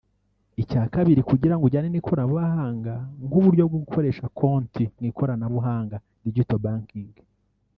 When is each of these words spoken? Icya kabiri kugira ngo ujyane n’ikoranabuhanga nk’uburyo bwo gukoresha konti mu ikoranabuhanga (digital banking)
Icya 0.61 0.83
kabiri 0.93 1.21
kugira 1.29 1.53
ngo 1.55 1.63
ujyane 1.65 1.87
n’ikoranabuhanga 1.91 2.93
nk’uburyo 3.25 3.63
bwo 3.69 3.77
gukoresha 3.83 4.25
konti 4.39 4.83
mu 4.97 5.03
ikoranabuhanga 5.11 5.95
(digital 6.23 6.59
banking) 6.65 7.13